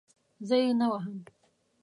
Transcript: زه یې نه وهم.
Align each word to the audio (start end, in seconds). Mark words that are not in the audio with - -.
زه 0.47 0.55
یې 0.63 0.71
نه 0.79 0.87
وهم. 0.91 1.17